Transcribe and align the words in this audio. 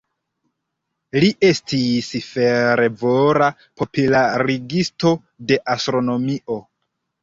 Li 1.23 1.29
estis 1.49 2.09
fervora 2.31 3.53
popularigisto 3.83 5.17
de 5.51 5.65
astronomio. 5.79 6.63